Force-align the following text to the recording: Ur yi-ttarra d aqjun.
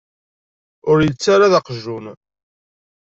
Ur 0.89 0.97
yi-ttarra 1.01 1.47
d 1.51 1.53
aqjun. 1.59 2.05